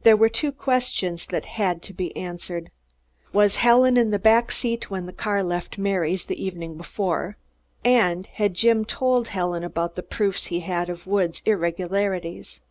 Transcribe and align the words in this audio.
There 0.00 0.16
were 0.16 0.30
two 0.30 0.50
questions 0.50 1.26
that 1.26 1.44
had 1.60 1.82
to 1.82 1.92
be 1.92 2.16
answered. 2.16 2.70
Was 3.34 3.56
Helen 3.56 3.98
in 3.98 4.10
the 4.10 4.18
back 4.18 4.50
seat 4.50 4.88
when 4.88 5.04
the 5.04 5.12
car 5.12 5.42
left 5.42 5.76
Mary's 5.76 6.24
the 6.24 6.42
evening 6.42 6.78
before; 6.78 7.36
and 7.84 8.26
had 8.28 8.54
Jim 8.54 8.86
told 8.86 9.28
Helen 9.28 9.62
about 9.64 9.94
the 9.94 10.02
proofs 10.02 10.46
he 10.46 10.60
had 10.60 10.88
of 10.88 11.06
Woods' 11.06 11.42
irregularities? 11.44 12.62